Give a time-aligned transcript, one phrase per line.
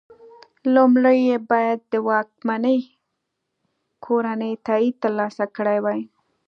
[0.73, 2.77] لومړی یې باید د واکمنې
[4.05, 6.01] کورنۍ تایید ترلاسه کړی وای.